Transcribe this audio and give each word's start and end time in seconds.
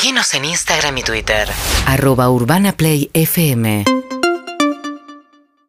Seguinos 0.00 0.32
en 0.34 0.44
Instagram 0.44 0.96
y 0.98 1.02
Twitter. 1.02 1.48
Arroba 1.88 2.30
Urbana 2.30 2.70
Play 2.70 3.10
FM. 3.14 3.82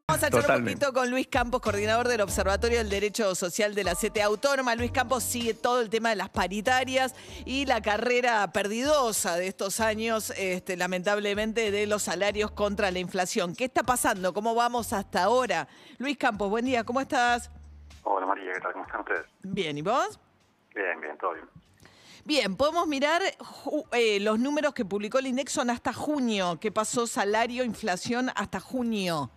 Vamos 0.08 0.24
a 0.24 0.30
charlar 0.30 0.34
un 0.34 0.42
Totalmente. 0.42 0.86
poquito 0.86 0.94
con 0.94 1.10
Luis 1.10 1.26
Campos, 1.26 1.62
coordinador 1.62 2.08
del 2.08 2.22
Observatorio 2.22 2.78
del 2.78 2.92
Derecho 2.92 3.34
Social 3.34 3.74
de 3.74 3.84
la 3.84 3.96
CTA 3.96 4.26
Autónoma. 4.26 4.76
Luis 4.76 4.92
Campos 4.92 5.24
sigue 5.24 5.56
todo 5.56 5.82
el 5.82 5.90
tema 5.90 6.10
de 6.10 6.16
las 6.16 6.30
paritarias 6.30 7.16
y 7.44 7.66
la 7.66 7.82
carrera 7.82 8.52
perdidosa 8.52 9.36
de 9.36 9.48
estos 9.48 9.80
años, 9.80 10.32
este, 10.38 10.78
lamentablemente, 10.78 11.72
de 11.72 11.88
los 11.88 12.04
salarios 12.04 12.52
contra 12.52 12.92
la 12.92 13.00
inflación. 13.00 13.56
¿Qué 13.56 13.66
está 13.66 13.82
pasando? 13.82 14.32
¿Cómo 14.32 14.54
vamos 14.54 14.94
hasta 14.94 15.24
ahora? 15.24 15.68
Luis 15.98 16.20
Campos, 16.20 16.52
buen 16.52 16.66
día, 16.66 16.84
¿cómo 16.84 17.02
estás? 17.02 17.50
Hola 18.04 18.28
María, 18.28 18.54
¿qué 18.54 18.60
tal? 18.60 18.74
¿Cómo 18.74 18.86
están 18.86 19.02
ustedes? 19.02 19.26
Bien, 19.42 19.76
¿y 19.76 19.82
vos? 19.82 20.20
Bien, 20.76 21.02
bien, 21.02 21.18
todo 21.18 21.34
bien. 21.34 21.59
Bien, 22.26 22.56
podemos 22.56 22.88
mirar 22.88 23.22
eh, 23.94 24.20
los 24.20 24.40
números 24.40 24.74
que 24.74 24.86
publicó 24.86 25.20
el 25.20 25.28
INDEX 25.28 25.52
son 25.52 25.70
hasta 25.70 25.94
junio. 25.94 26.58
¿Qué 26.60 26.72
pasó 26.72 27.08
salario, 27.08 27.64
inflación 27.64 28.30
hasta 28.36 28.60
junio? 28.60 29.32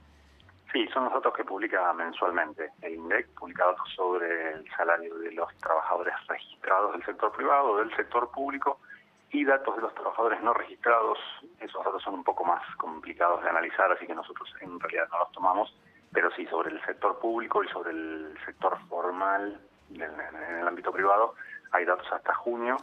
Sí, 0.72 0.86
son 0.92 1.04
los 1.04 1.12
datos 1.12 1.34
que 1.34 1.44
publica 1.44 1.92
mensualmente 1.92 2.70
el 2.80 2.94
INDEC, 2.94 3.28
publica 3.34 3.66
datos 3.66 3.88
sobre 3.94 4.54
el 4.54 4.68
salario 4.76 5.16
de 5.18 5.32
los 5.32 5.54
trabajadores 5.58 6.14
registrados 6.26 6.92
del 6.92 7.04
sector 7.04 7.30
privado, 7.32 7.76
del 7.76 7.94
sector 7.94 8.30
público 8.30 8.80
y 9.30 9.44
datos 9.44 9.76
de 9.76 9.82
los 9.82 9.94
trabajadores 9.94 10.42
no 10.42 10.52
registrados. 10.52 11.18
Esos 11.60 11.84
datos 11.84 12.02
son 12.02 12.14
un 12.14 12.24
poco 12.24 12.44
más 12.44 12.62
complicados 12.76 13.42
de 13.42 13.50
analizar, 13.50 13.92
así 13.92 14.06
que 14.06 14.14
nosotros 14.14 14.48
en 14.60 14.80
realidad 14.80 15.08
no 15.10 15.18
los 15.20 15.32
tomamos, 15.32 15.74
pero 16.10 16.30
sí 16.34 16.46
sobre 16.46 16.70
el 16.70 16.84
sector 16.84 17.18
público 17.18 17.62
y 17.62 17.68
sobre 17.68 17.90
el 17.90 18.34
sector 18.44 18.78
formal 18.88 19.60
en, 19.94 20.02
en 20.02 20.58
el 20.60 20.68
ámbito 20.68 20.92
privado 20.92 21.34
hay 21.72 21.84
datos 21.84 22.06
hasta 22.12 22.34
junio, 22.34 22.76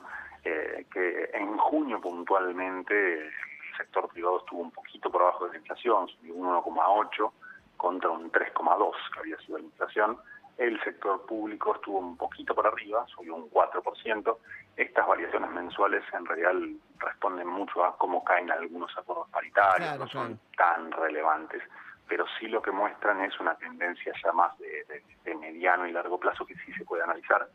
eh, 0.44 0.86
que 0.91 1.30
en 1.34 1.58
junio 1.58 2.02
puntualmente 2.02 3.26
el 3.26 3.31
sector 3.77 4.09
privado 4.09 4.40
estuvo 4.40 4.62
un 4.62 4.72
poquito 4.72 5.09
por 5.12 5.22
abajo 5.22 5.45
de 5.45 5.52
la 5.52 5.58
inflación, 5.59 6.08
subió 6.08 6.33
un 6.36 6.48
1,8 6.48 7.31
contra 7.78 8.09
un 8.09 8.31
3,2 8.31 8.92
que 9.14 9.20
había 9.20 9.38
sido 9.39 9.58
la 9.58 9.64
inflación. 9.64 10.17
El 10.58 10.81
sector 10.83 11.25
público 11.25 11.75
estuvo 11.75 12.00
un 12.00 12.17
poquito 12.17 12.53
por 12.53 12.67
arriba, 12.67 13.06
subió 13.08 13.36
un 13.36 13.50
4%. 13.50 14.38
Estas 14.76 15.08
variaciones 15.08 15.50
mensuales 15.52 16.03
en 16.14 16.26
realidad 16.26 16.53
responden 16.98 17.48
mucho 17.48 17.83
a 17.86 17.98
cómo 17.98 18.23
caen 18.23 18.52
algunos 18.52 18.92
acuerdos 18.98 19.30
paritarios, 19.30 19.89
Claro, 19.89 20.00
no 20.00 20.08
son 20.09 20.39
tan 20.58 20.92
relevantes, 20.92 21.64
pero 22.09 22.25
sí 22.39 22.47
lo 22.47 22.61
que 22.61 22.71
muestran 22.71 23.21
es 23.21 23.39
una 23.39 23.55
tendencia 23.55 24.11
ya 24.21 24.33
más 24.33 24.57
de, 24.57 25.35
mediano 25.35 25.88
y 25.88 25.91
largo 25.91 26.19
plazo 26.19 26.45
que 26.45 26.55
sí 26.55 26.73
se 26.73 26.83
puede 26.83 27.03
analizar 27.03 27.47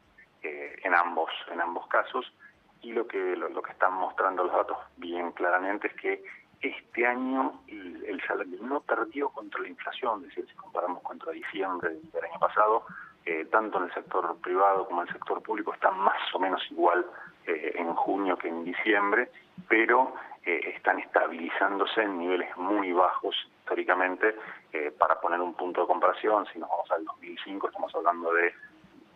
eh, 0.42 0.77
en 0.83 0.94
ambos 0.94 1.30
en 1.50 1.60
ambos 1.60 1.86
casos. 1.88 2.33
Y 2.80 2.92
lo 2.92 3.06
que 3.06 3.36
lo, 3.36 3.48
lo 3.48 3.62
que 3.62 3.72
están 3.72 3.94
mostrando 3.94 4.44
los 4.44 4.52
datos 4.52 4.78
bien 4.97 5.32
claramente 5.32 5.88
es 5.88 5.94
que 5.94 6.25
este 6.60 7.06
año 7.06 7.60
el, 7.69 8.05
el 8.06 8.22
salario 8.27 8.58
no 8.62 8.80
perdió 8.80 9.28
contra 9.30 9.60
la 9.60 9.69
inflación, 9.69 10.22
es 10.22 10.28
decir, 10.28 10.47
si 10.48 10.55
comparamos 10.55 11.02
contra 11.02 11.32
diciembre 11.32 11.91
del 11.91 12.25
año 12.25 12.38
pasado, 12.38 12.86
eh, 13.27 13.47
tanto 13.50 13.78
en 13.78 13.84
el 13.84 13.94
sector 13.94 14.36
privado 14.42 14.86
como 14.86 15.02
en 15.02 15.08
el 15.08 15.14
sector 15.14 15.42
público 15.42 15.72
está 15.75 15.91
más 15.91 16.34
o 16.34 16.38
menos 16.38 16.62
igual 16.70 17.06
eh, 17.47 17.72
en 17.77 17.94
junio 17.94 18.36
que 18.36 18.48
en 18.48 18.64
diciembre, 18.64 19.30
pero 19.69 20.14
eh, 20.47 20.73
están 20.77 20.98
estabilizándose 21.00 22.03
en 22.03 22.19
niveles 22.19 22.56
muy 22.56 22.92
bajos 22.92 23.34
históricamente. 23.61 24.34
eh, 24.73 24.91
para 24.98 25.20
poner 25.20 25.41
un 25.41 25.55
punto 25.55 25.83
de 25.83 25.87
comparación, 25.87 26.47
si 26.53 26.59
nos 26.59 26.69
vamos 26.69 26.91
al 26.91 27.05
2005, 27.05 27.69
estamos 27.69 27.95
hablando 27.95 28.33
de 28.33 28.53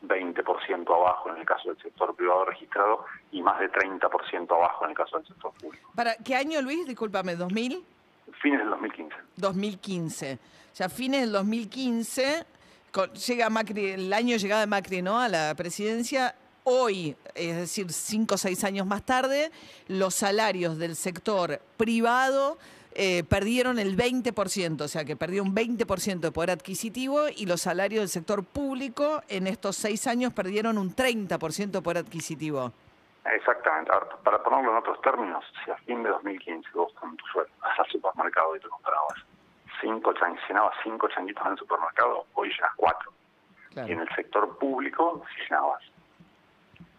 20% 0.03 0.95
abajo 0.95 1.31
en 1.31 1.39
el 1.39 1.45
caso 1.45 1.69
del 1.71 1.83
sector 1.83 2.15
privado 2.15 2.45
registrado 2.45 3.05
y 3.33 3.43
más 3.43 3.59
de 3.59 3.71
30% 3.71 4.51
abajo 4.55 4.85
en 4.85 4.91
el 4.93 4.97
caso 4.97 5.19
del 5.19 5.27
sector 5.27 5.53
público. 5.55 5.91
¿Para 5.95 6.15
qué 6.17 6.37
año, 6.37 6.63
Luis? 6.63 6.87
Discúlpame, 6.87 7.37
¿2000? 7.37 7.83
Fines 8.41 8.61
del 8.61 8.71
2015. 8.71 9.17
2015. 9.37 10.39
Ya 10.77 10.89
fines 10.89 11.23
del 11.23 11.33
2015, 11.33 12.45
con- 12.93 13.11
llega 13.13 13.51
Macri, 13.51 13.91
el 13.91 14.13
año 14.13 14.37
llegada 14.37 14.61
de 14.61 14.67
Macri 14.69 15.03
¿no? 15.03 15.19
a 15.19 15.29
la 15.29 15.55
presidencia. 15.57 16.35
Hoy, 16.71 17.17
es 17.35 17.57
decir, 17.57 17.91
cinco 17.91 18.35
o 18.35 18.39
seis 18.39 18.63
años 18.63 18.87
más 18.87 19.03
tarde, 19.03 19.51
los 19.87 20.15
salarios 20.15 20.77
del 20.77 20.97
sector 20.97 21.63
privado 21.79 22.59
eh, 22.93 23.25
perdieron 23.25 23.79
el 23.79 23.97
20%, 23.97 24.83
o 24.83 24.87
sea 24.87 25.07
que 25.07 25.17
perdió 25.17 25.43
un 25.43 25.55
20% 25.55 26.21
de 26.21 26.31
poder 26.31 26.51
adquisitivo 26.51 27.29
y 27.35 27.47
los 27.47 27.63
salarios 27.63 28.03
del 28.03 28.11
sector 28.11 28.45
público 28.45 29.23
en 29.29 29.47
estos 29.47 29.77
seis 29.77 30.07
años 30.07 30.35
perdieron 30.35 30.77
un 30.77 30.95
30% 30.95 31.71
de 31.71 31.81
poder 31.81 32.05
adquisitivo. 32.05 32.71
Exactamente. 33.25 33.91
Ahora, 33.91 34.09
para 34.23 34.43
ponerlo 34.43 34.73
en 34.73 34.77
otros 34.77 35.01
términos, 35.01 35.43
si 35.65 35.71
a 35.71 35.77
fin 35.79 36.03
de 36.03 36.11
2015 36.11 36.69
vos 36.75 36.93
con 37.01 37.17
tu 37.17 37.25
sueldo 37.29 37.51
vas 37.63 37.79
al 37.79 37.87
supermercado 37.87 38.55
y 38.57 38.61
te 38.61 38.69
comprabas 38.69 39.17
cinco 39.81 40.13
llenabas 40.47 40.75
cinco 40.83 41.09
changuitos 41.09 41.47
en 41.47 41.53
el 41.53 41.59
supermercado, 41.59 42.27
hoy 42.35 42.51
llenas 42.51 42.73
cuatro. 42.77 43.11
Y 43.75 43.93
en 43.93 44.01
el 44.01 44.09
sector 44.15 44.59
público, 44.59 45.23
si 45.35 45.45
llenabas 45.45 45.81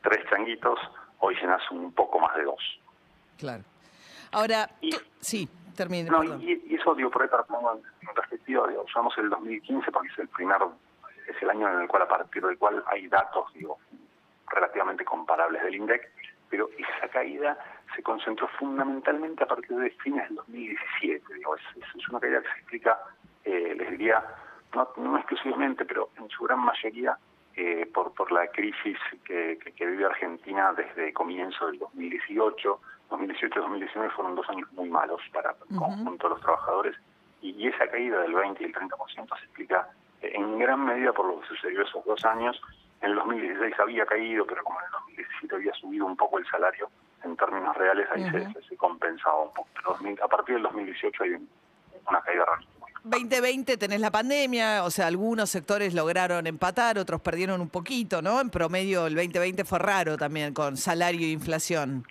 tres 0.02 0.26
changuitos, 0.30 0.80
hoy 1.20 1.36
llenas 1.36 1.62
un 1.72 1.92
poco 1.94 2.20
más 2.20 2.36
de 2.36 2.44
dos. 2.44 2.80
Claro. 3.38 3.64
Ahora, 4.32 4.70
Y- 4.82 4.92
tú- 4.92 5.02
sí, 5.20 5.50
termine. 5.76 6.10
No, 6.10 6.24
y, 6.24 6.62
y 6.68 6.76
eso, 6.76 6.94
digo, 6.96 7.10
por 7.10 7.22
ahí 7.24 7.28
para 7.30 7.44
ponerlo 7.44 7.82
en, 8.02 8.14
perspectiva, 8.14 8.68
digo, 8.68 8.84
usamos 8.84 9.18
el 9.18 9.30
2015 9.30 9.92
porque 9.92 10.10
es 10.10 10.20
el 10.20 10.28
primer, 10.30 10.58
es 11.28 11.42
el 11.42 11.50
año 11.50 11.72
en 11.74 11.82
el 11.82 11.88
cual, 11.88 12.04
a 12.04 12.08
partir 12.08 12.44
del 12.46 12.58
cual 12.58 12.84
hay 12.88 13.08
datos, 13.08 13.52
digo, 13.54 13.78
relativamente 14.48 15.06
comparables 15.06 15.62
del 15.64 15.76
INDEC, 15.76 16.12
pero 16.50 16.70
esa 16.78 17.08
caída 17.10 17.58
se 17.96 18.02
concentró 18.04 18.48
fundamentalmente 18.60 19.44
a 19.44 19.48
partir 19.48 19.78
de 19.78 19.90
fines 19.92 20.28
del 20.28 20.36
2017, 20.38 21.34
digo, 21.36 21.56
es, 21.56 21.62
es- 21.78 21.96
es 21.96 22.10
una 22.10 22.20
caída 22.20 22.42
que 22.42 22.48
se 22.50 22.54
explica, 22.60 23.00
eh, 23.46 23.76
les 23.78 23.92
diría, 23.92 24.24
no, 24.74 24.90
no 24.98 25.18
exclusivamente, 25.18 25.86
pero 25.86 26.10
en 26.18 26.30
su 26.30 26.44
gran 26.44 26.60
mayoría 26.60 27.18
eh, 27.62 27.86
por, 27.94 28.14
por 28.14 28.32
la 28.32 28.48
crisis 28.48 28.98
que, 29.26 29.58
que- 29.62 29.72
que 29.74 29.86
vive 29.86 30.06
Argentina 30.06 30.72
desde 30.74 31.12
comienzo 31.14 31.68
del 31.68 31.80
2018. 31.80 32.80
2018-2019 33.10 34.12
fueron 34.12 34.36
dos 34.36 34.48
años 34.50 34.72
muy 34.74 34.90
malos 34.90 35.22
para 35.34 35.52
el 35.70 35.78
conjunto 35.78 36.28
de 36.28 36.34
los 36.36 36.42
trabajadores 36.42 36.96
y, 37.42 37.52
y 37.52 37.68
esa 37.68 37.88
caída 37.88 38.22
del 38.22 38.34
20 38.34 38.62
y 38.64 38.66
el 38.68 38.74
30% 38.74 39.38
se 39.40 39.46
explica 39.46 39.90
en 40.22 40.60
gran 40.60 40.86
medida 40.86 41.12
por 41.14 41.26
lo 41.26 41.40
que 41.42 41.48
sucedió 41.48 41.82
esos 41.84 42.04
dos 42.06 42.24
años. 42.26 42.62
En 43.02 43.12
el 43.12 43.16
2016 43.16 43.80
había 43.80 44.06
caído, 44.06 44.46
pero 44.46 44.64
como 44.64 44.80
en 44.80 44.86
el 44.86 44.92
2017 44.92 45.56
había 45.56 45.74
subido 45.74 46.06
un 46.06 46.16
poco 46.18 46.38
el 46.38 46.46
salario 46.48 46.90
en 47.24 47.36
términos 47.36 47.76
reales, 47.78 48.08
ahí 48.12 48.24
se- 48.32 48.54
se, 48.54 48.62
se 48.70 48.78
compensaba 48.78 49.42
un 49.44 49.54
poco. 49.54 49.70
Pero 49.74 49.92
2000 49.94 50.22
a 50.22 50.28
partir 50.28 50.56
del 50.56 50.64
2018 50.64 51.24
hay 51.24 51.32
un- 51.32 51.50
una 52.08 52.22
caída 52.22 52.46
muy 52.79 52.79
2020 53.04 53.78
tenés 53.78 54.02
la 54.02 54.12
pandemia, 54.12 54.84
o 54.84 54.92
sea, 54.92 55.08
algunos 55.08 55.50
sectores 55.50 55.94
lograron 55.94 56.48
empatar, 56.48 56.98
otros 56.98 57.22
perdieron 57.22 57.62
un 57.62 57.70
poquito, 57.70 58.22
¿no? 58.22 58.42
En 58.42 58.50
promedio 58.50 59.08
el 59.08 59.16
2020 59.16 59.64
fue 59.66 59.80
raro 59.80 60.18
también 60.18 60.54
con 60.54 60.76
salario 60.78 61.22
e 61.28 61.32
inflación. 61.32 62.06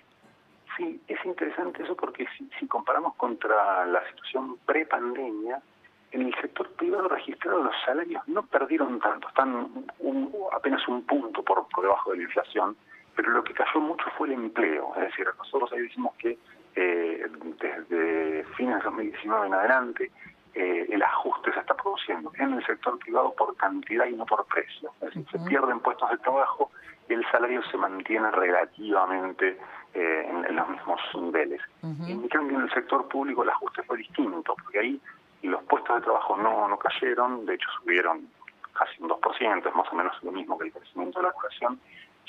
Sí, 0.77 0.99
es 1.07 1.17
interesante 1.25 1.83
eso 1.83 1.95
porque 1.95 2.25
si, 2.37 2.49
si 2.59 2.65
comparamos 2.67 3.15
contra 3.15 3.85
la 3.85 4.01
situación 4.09 4.57
pre-pandemia, 4.65 5.61
en 6.11 6.21
el 6.23 6.33
sector 6.41 6.67
privado 6.71 7.07
registrado 7.07 7.61
los 7.63 7.75
salarios 7.85 8.23
no 8.27 8.41
perdieron 8.43 8.99
tanto, 8.99 9.27
están 9.27 9.69
un- 9.99 10.33
apenas 10.53 10.87
un 10.87 11.03
punto 11.03 11.43
por, 11.43 11.67
por 11.67 11.83
debajo 11.83 12.11
de 12.11 12.17
la 12.17 12.23
inflación, 12.23 12.75
pero 13.15 13.29
lo 13.31 13.43
que 13.43 13.53
cayó 13.53 13.79
mucho 13.81 14.05
fue 14.17 14.27
el 14.29 14.33
empleo. 14.33 14.91
Es 14.95 15.01
decir, 15.03 15.27
nosotros 15.37 15.71
ahí 15.73 15.81
decimos 15.81 16.13
que 16.17 16.37
eh, 16.75 17.25
desde 17.61 18.43
fines 18.55 18.77
de 18.77 18.83
2019 18.85 19.47
en 19.47 19.53
adelante 19.53 20.11
eh, 20.53 20.87
el 20.89 21.01
ajuste 21.03 21.53
se 21.53 21.59
está 21.59 21.75
produciendo 21.75 22.31
en 22.37 22.53
el 22.53 22.65
sector 22.65 22.97
privado 22.99 23.33
por 23.33 23.55
cantidad 23.55 24.05
y 24.05 24.15
no 24.15 24.25
por 24.25 24.45
precio. 24.45 24.91
Es 25.01 25.13
decir, 25.13 25.25
se 25.31 25.39
pierden 25.47 25.79
puestos 25.79 26.09
de 26.09 26.17
trabajo 26.17 26.71
y 27.07 27.13
el 27.13 27.25
salario 27.31 27.61
se 27.71 27.77
mantiene 27.77 28.31
relativamente 28.31 29.57
eh, 29.93 30.27
en, 30.29 30.45
en 30.45 30.55
los 30.55 30.69
mismos 30.69 30.99
niveles. 31.15 31.61
En 31.83 32.27
cambio, 32.27 32.57
en 32.57 32.63
el 32.63 32.73
sector 32.73 33.07
público 33.07 33.43
el 33.43 33.49
ajuste 33.49 33.83
fue 33.83 33.97
distinto, 33.97 34.55
porque 34.55 34.79
ahí 34.79 35.01
los 35.43 35.63
puestos 35.63 35.95
de 35.95 36.01
trabajo 36.03 36.37
no, 36.37 36.67
no 36.67 36.77
cayeron, 36.77 37.45
de 37.45 37.55
hecho 37.55 37.69
subieron 37.81 38.27
casi 38.73 39.01
un 39.01 39.09
2%, 39.09 39.67
es 39.67 39.75
más 39.75 39.91
o 39.91 39.95
menos 39.95 40.23
lo 40.23 40.31
mismo 40.31 40.57
que 40.57 40.67
el 40.67 40.73
crecimiento 40.73 41.19
de 41.19 41.27
la 41.27 41.33
población, 41.33 41.79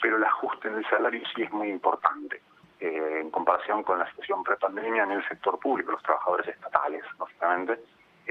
pero 0.01 0.17
el 0.17 0.25
ajuste 0.25 0.69
en 0.69 0.75
el 0.75 0.89
salario 0.89 1.23
sí 1.35 1.43
es 1.43 1.53
muy 1.53 1.69
importante. 1.69 2.41
Eh, 2.81 3.21
en 3.21 3.31
comparación 3.31 3.83
con 3.83 3.99
la 3.99 4.09
situación 4.09 4.43
prepandemia 4.43 5.03
en 5.03 5.13
el 5.13 5.29
sector 5.29 5.59
público, 5.59 5.93
los 5.93 6.03
trabajadores 6.03 6.49
estatales, 6.49 7.05
básicamente, 7.19 7.79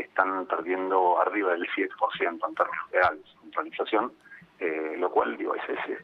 están 0.01 0.45
perdiendo 0.45 1.19
arriba 1.21 1.51
del 1.51 1.67
7% 1.69 1.89
en 2.21 2.39
términos 2.39 2.91
reales 2.91 3.25
contra 3.39 3.61
la 3.61 3.67
inflación, 3.67 4.11
eh, 4.59 4.95
lo 4.97 5.09
cual 5.11 5.37
digo, 5.37 5.55
es, 5.55 5.63
es, 5.69 5.79
es 5.89 6.03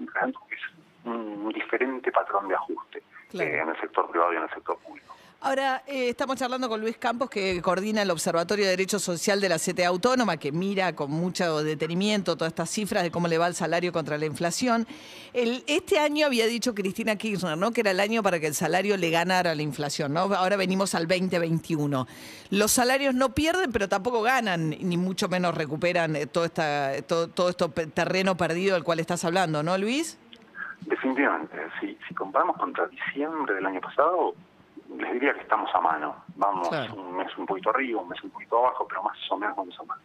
un 1.06 1.50
diferente 1.54 2.12
patrón 2.12 2.48
de 2.48 2.56
ajuste 2.56 3.04
Claro. 3.30 3.50
eh, 3.50 3.60
en 3.62 3.70
el 3.70 3.80
sector 3.82 4.10
privado 4.10 4.34
y 4.34 4.38
en 4.38 4.44
el 4.44 4.50
sector 4.50 4.78
público. 4.80 5.16
Ahora, 5.48 5.84
eh, 5.86 6.10
estamos 6.10 6.38
charlando 6.38 6.68
con 6.68 6.82
Luis 6.82 6.98
Campos, 6.98 7.30
que 7.30 7.62
coordina 7.62 8.02
el 8.02 8.10
Observatorio 8.10 8.66
de 8.66 8.72
Derecho 8.72 8.98
Social 8.98 9.40
de 9.40 9.48
la 9.48 9.60
CTA 9.60 9.90
Autónoma, 9.90 10.38
que 10.38 10.52
mira 10.52 10.96
con 10.96 11.12
mucho 11.12 11.62
detenimiento 11.64 12.36
todas 12.36 12.50
estas 12.50 12.68
cifras 12.72 13.04
de 13.04 13.12
cómo 13.12 13.28
le 13.28 13.38
va 13.38 13.46
el 13.46 13.54
salario 13.54 13.94
contra 13.94 14.18
la 14.18 14.26
inflación. 14.26 14.88
El- 15.34 15.64
este 15.68 16.00
año 16.00 16.26
había 16.26 16.48
dicho 16.48 16.74
Cristina 16.74 17.16
Kirchner, 17.16 17.60
¿no? 17.60 17.70
Que 17.70 17.82
era 17.82 17.92
el 17.92 18.00
año 18.00 18.24
para 18.24 18.40
que 18.40 18.48
el 18.48 18.56
salario 18.56 18.98
le 18.98 19.12
ganara 19.12 19.52
a 19.52 19.56
la 19.56 19.62
inflación, 19.62 20.14
¿no? 20.14 20.22
Ahora 20.22 20.58
venimos 20.58 20.96
al 20.96 21.08
2021. 21.08 22.08
Los 22.50 22.72
salarios 22.72 23.14
no 23.14 23.36
pierden, 23.36 23.72
pero 23.72 23.88
tampoco 23.88 24.24
ganan, 24.24 24.72
ni 24.72 24.98
mucho 24.98 25.30
menos 25.30 25.54
recuperan 25.54 26.16
eh, 26.16 26.26
todo, 26.26 26.50
todo, 27.06 27.28
todo 27.30 27.50
esto 27.50 27.70
pe- 27.70 27.86
terreno 27.86 28.36
perdido 28.36 28.74
del 28.74 28.84
cual 28.84 29.00
estás 29.00 29.24
hablando, 29.24 29.62
¿no, 29.62 29.78
Luis? 29.78 30.18
Definitivamente, 30.82 31.56
si, 31.80 31.96
si 32.08 32.16
comparamos 32.16 32.58
contra 32.58 32.88
diciembre 32.88 33.54
del 33.54 33.66
año 33.68 33.82
pasado, 33.82 34.34
les 34.98 35.14
diría 35.14 35.34
que 35.34 35.42
estamos 35.42 35.70
a 35.74 35.82
mano. 35.82 36.16
Vamos 36.36 36.70
Claro. 36.70 36.96
un 36.96 37.18
mes 37.18 37.36
un 37.38 37.46
poquito 37.46 37.70
arriba, 37.72 38.02
un 38.02 38.10
mes 38.10 38.24
un 38.24 38.30
poquito 38.32 38.58
abajo, 38.60 38.88
pero 38.88 39.04
más 39.04 39.18
o 39.32 39.38
menos 39.38 39.56
vamos 39.56 39.80
a 39.80 39.84
mano. 39.84 40.02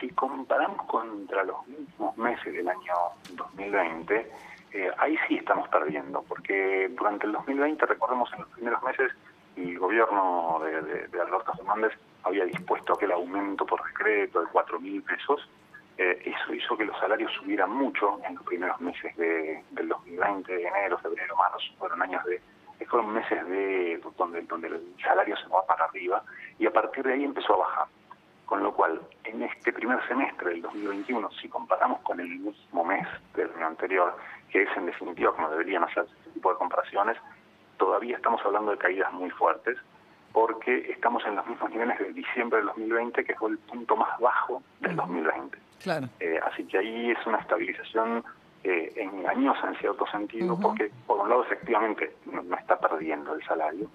Si 0.00 0.08
comparamos 0.10 0.86
contra 0.86 1.44
los 1.44 1.66
mismos 1.66 2.16
meses 2.16 2.52
del 2.52 2.68
año 2.68 2.94
2020, 3.32 4.30
eh, 4.72 4.90
ahí 4.98 5.16
sí 5.28 5.36
estamos 5.36 5.68
perdiendo, 5.68 6.22
porque 6.28 6.88
durante 6.96 7.26
el 7.26 7.32
2020, 7.32 7.84
recordemos 7.86 8.32
en 8.34 8.40
los 8.40 8.48
primeros 8.50 8.82
meses, 8.82 9.12
el 9.56 9.78
gobierno 9.78 10.60
de, 10.62 10.80
de- 10.82 11.08
de 11.08 11.20
Alberto 11.20 11.52
Fernández 11.54 11.92
había 12.22 12.44
dispuesto 12.44 12.94
aquel 12.94 13.12
aumento 13.12 13.66
por 13.66 13.82
decreto 13.84 14.40
de 14.40 14.46
4 14.52 14.80
mil 14.80 15.02
pesos. 15.02 15.48
Eh, 15.98 16.22
eso 16.24 16.54
hizo 16.54 16.76
que 16.78 16.84
los 16.84 16.98
salarios 16.98 17.30
subieran 17.34 17.70
mucho 17.70 18.20
en 18.26 18.36
los 18.36 18.44
primeros 18.44 18.80
meses 18.80 19.14
de, 19.16 19.62
del 19.72 19.88
2020, 19.88 20.66
enero, 20.68 20.96
febrero, 20.98 21.36
marzo. 21.36 21.58
Fueron 21.78 22.00
años 22.00 22.24
de, 22.24 22.40
fueron 22.86 23.12
meses 23.12 23.46
de 23.46 24.00
donde, 24.16 24.42
donde 24.42 24.68
el 24.68 24.94
salario 25.02 25.36
se 25.36 25.48
va 25.48 25.64
para 25.66 25.84
arriba 25.84 26.22
y 26.58 26.66
a 26.66 26.72
partir 26.72 27.04
de 27.04 27.14
ahí 27.14 27.24
empezó 27.24 27.54
a 27.54 27.58
bajar. 27.58 27.86
Con 28.46 28.62
lo 28.64 28.72
cual, 28.74 29.00
en 29.24 29.42
este 29.42 29.72
primer 29.72 30.04
semestre 30.08 30.50
del 30.50 30.62
2021, 30.62 31.30
si 31.40 31.48
comparamos 31.48 32.00
con 32.00 32.18
el 32.18 32.28
mismo 32.28 32.84
mes 32.84 33.06
del 33.34 33.48
año 33.54 33.68
anterior, 33.68 34.16
que 34.50 34.62
es 34.62 34.68
en 34.76 34.86
definitiva 34.86 35.32
como 35.32 35.50
deberían 35.50 35.84
hacer 35.84 36.04
este 36.04 36.30
tipo 36.30 36.50
de 36.50 36.58
comparaciones, 36.58 37.16
todavía 37.76 38.16
estamos 38.16 38.40
hablando 38.44 38.72
de 38.72 38.78
caídas 38.78 39.12
muy 39.12 39.30
fuertes, 39.30 39.78
porque 40.32 40.90
estamos 40.90 41.24
en 41.26 41.36
los 41.36 41.46
mismos 41.46 41.70
niveles 41.70 41.98
de 41.98 42.12
diciembre 42.12 42.58
del 42.58 42.66
2020, 42.66 43.24
que 43.24 43.34
fue 43.36 43.50
el 43.50 43.58
punto 43.58 43.96
más 43.96 44.18
bajo 44.18 44.62
del 44.80 44.96
2020. 44.96 45.58
Claro. 45.82 46.08
Eh, 46.18 46.38
así 46.44 46.64
que 46.64 46.78
ahí 46.78 47.10
es 47.10 47.26
una 47.26 47.38
estabilización 47.38 48.24
eh, 48.64 48.92
engañosa 48.96 49.68
en 49.68 49.76
cierto 49.76 50.06
sentido, 50.08 50.58
porque 50.60 50.90
por 51.06 51.18
un 51.20 51.28
lado 51.28 51.42
efectivamente 51.44 52.16
no, 52.26 52.42
no 52.42 52.56
está 52.56 52.78
perdiendo 52.78 53.34
el 53.34 53.42
salario, 53.44 53.88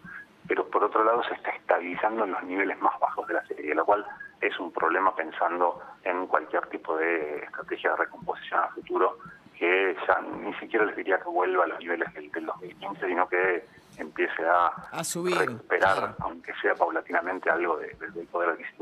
pero 0.47 0.67
por 0.67 0.83
otro 0.83 1.03
lado 1.03 1.23
se 1.23 1.33
está 1.35 1.49
estabilizando 1.51 2.23
en 2.25 2.31
los 2.31 2.43
niveles 2.43 2.79
más 2.81 2.99
bajos 2.99 3.27
de 3.27 3.33
la 3.35 3.45
serie, 3.47 3.73
lo 3.75 3.85
cual 3.85 4.05
es 4.41 4.59
un 4.59 4.71
problema 4.71 5.15
pensando 5.15 5.81
en 6.03 6.27
cualquier 6.27 6.67
tipo 6.67 6.95
de 6.97 7.39
estrategia 7.43 7.91
de 7.91 7.97
recomposición 7.97 8.59
a 8.59 8.67
futuro, 8.69 9.17
que 9.57 9.95
ya 10.07 10.21
ni 10.21 10.53
siquiera 10.55 10.85
les 10.85 10.95
diría 10.97 11.17
que 11.17 11.29
vuelva 11.29 11.63
a 11.63 11.67
los 11.67 11.79
niveles 11.79 12.13
del, 12.13 12.29
del 12.31 12.45
2015, 12.45 13.07
sino 13.07 13.27
que 13.29 13.65
empiece 13.97 14.45
a, 14.45 14.67
A 14.91 15.03
subir, 15.05 15.37
recuperar, 15.37 15.95
claro. 15.97 16.15
aunque 16.19 16.53
sea 16.61 16.75
paulatinamente, 16.75 17.49
algo 17.49 17.77
de- 17.77 17.95
de- 17.99 18.11
del 18.11 18.27
poder 18.27 18.49
adquisitivo. 18.49 18.74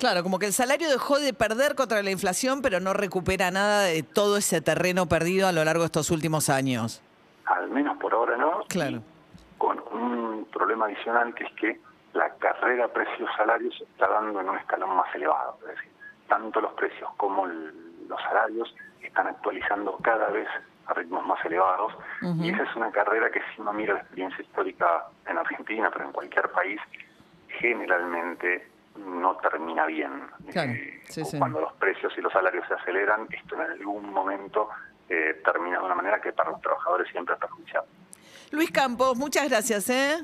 Claro, 0.00 0.22
como 0.22 0.38
que 0.38 0.46
el 0.46 0.54
salario 0.54 0.88
dejó 0.88 1.18
de 1.20 1.34
perder 1.34 1.74
contra 1.74 2.02
la 2.02 2.10
inflación, 2.10 2.62
pero 2.62 2.80
no 2.80 2.94
recupera 2.94 3.50
nada 3.50 3.82
de 3.82 4.02
todo 4.02 4.38
ese 4.38 4.62
terreno 4.62 5.04
perdido 5.06 5.46
a 5.46 5.52
lo 5.52 5.62
largo 5.62 5.82
de 5.82 5.86
estos 5.86 6.10
últimos 6.10 6.48
años. 6.48 7.02
Al 7.44 7.68
menos 7.68 7.98
por 7.98 8.14
ahora 8.14 8.38
no. 8.38 8.62
Claro. 8.68 8.96
Y 8.96 9.58
Con 9.58 9.78
un 9.92 10.46
problema 10.50 10.86
adicional 10.86 11.34
que 11.34 11.44
es 11.44 11.52
que 11.52 11.78
la 12.14 12.30
carrera 12.36 12.88
precios-salarios 12.88 13.76
se 13.76 13.84
está 13.84 14.08
dando 14.08 14.40
en 14.40 14.48
un 14.48 14.56
escalón 14.56 14.96
más 14.96 15.14
elevado. 15.14 15.58
Es 15.68 15.76
decir, 15.76 15.90
tanto 16.28 16.62
los 16.62 16.72
precios 16.72 17.10
como 17.18 17.44
el- 17.44 18.08
los 18.08 18.20
salarios 18.22 18.74
están 19.02 19.26
actualizando 19.26 19.98
cada 20.02 20.28
vez 20.30 20.48
a 20.86 20.94
ritmos 20.94 21.26
más 21.26 21.44
elevados. 21.44 21.92
Y 22.40 22.48
esa 22.50 22.62
es 22.62 22.74
una 22.74 22.90
carrera 22.90 23.30
que 23.30 23.40
si 23.54 23.60
uno 23.60 23.74
mira 23.74 23.92
la 23.94 24.00
experiencia 24.00 24.42
histórica 24.42 25.04
en 25.26 25.36
Argentina, 25.36 25.90
pero 25.92 26.06
en 26.06 26.12
cualquier 26.12 26.50
país, 26.52 26.80
generalmente 27.60 28.69
no 29.06 29.36
termina 29.38 29.86
bien. 29.86 30.10
Claro, 30.52 30.72
Eh, 30.72 31.00
sí, 31.08 31.24
sí. 31.24 31.38
Cuando 31.38 31.60
los 31.60 31.72
precios 31.74 32.12
y 32.16 32.20
los 32.20 32.32
salarios 32.32 32.64
se 32.68 32.74
aceleran, 32.74 33.26
esto 33.30 33.54
en 33.56 33.62
algún 33.62 34.12
momento 34.12 34.68
eh, 35.08 35.40
termina 35.44 35.78
de 35.78 35.84
una 35.84 35.94
manera 35.94 36.20
que 36.20 36.32
para 36.32 36.50
los 36.50 36.60
trabajadores 36.60 37.08
siempre 37.10 37.34
es 37.34 37.40
perjudicial. 37.40 37.84
Luis 38.52 38.70
Campos, 38.70 39.16
muchas 39.16 39.48
gracias, 39.48 39.88
¿eh? 39.90 40.18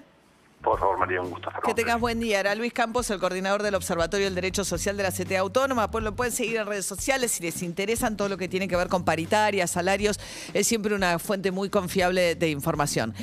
Por 0.63 0.81
favor, 0.81 0.99
María, 0.99 1.21
un 1.21 1.31
gusto 1.31 1.49
estar 1.49 1.63
Que 1.63 1.75
tengas 1.75 2.01
buen 2.01 2.19
día. 2.19 2.41
Era 2.41 2.55
Luis 2.55 2.73
Campos, 2.73 3.09
el 3.11 3.21
coordinador 3.21 3.63
del 3.63 3.75
Observatorio 3.75 4.27
del 4.27 4.35
Derecho 4.35 4.65
Social 4.65 4.97
de 4.97 5.03
la 5.05 5.13
CTA 5.13 5.41
Autónoma. 5.41 5.91
Pues 5.91 6.03
lo 6.03 6.17
pueden 6.17 6.33
seguir 6.33 6.57
en 6.57 6.67
redes 6.67 6.87
sociales 6.87 7.33
si 7.33 7.43
les 7.43 7.63
interesan 7.63 8.17
todo 8.17 8.29
lo 8.29 8.37
que 8.37 8.49
tiene 8.49 8.67
que 8.67 8.77
ver 8.77 8.89
con 8.89 9.05
paritaria, 9.05 9.67
salarios. 9.67 10.19
Es 10.55 10.67
siempre 10.67 10.95
una 10.95 11.19
fuente 11.19 11.53
muy 11.53 11.71
confiable 11.71 12.35
de 12.35 12.49
información. 12.49 13.15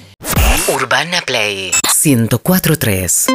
Urbana 0.73 1.19
Play 1.25 1.71
1043 2.05 3.27